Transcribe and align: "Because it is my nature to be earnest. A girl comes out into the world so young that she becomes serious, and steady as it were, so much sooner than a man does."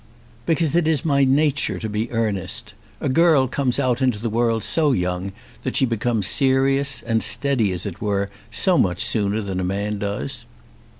"Because 0.47 0.75
it 0.75 0.87
is 0.87 1.05
my 1.05 1.23
nature 1.23 1.77
to 1.77 1.87
be 1.87 2.09
earnest. 2.09 2.73
A 2.99 3.07
girl 3.07 3.47
comes 3.47 3.77
out 3.79 4.01
into 4.01 4.17
the 4.17 4.31
world 4.31 4.63
so 4.63 4.93
young 4.93 5.31
that 5.61 5.75
she 5.75 5.85
becomes 5.85 6.25
serious, 6.25 7.03
and 7.03 7.21
steady 7.21 7.71
as 7.71 7.85
it 7.85 8.01
were, 8.01 8.31
so 8.49 8.79
much 8.79 9.05
sooner 9.05 9.41
than 9.41 9.59
a 9.59 9.63
man 9.63 9.99
does." 9.99 10.45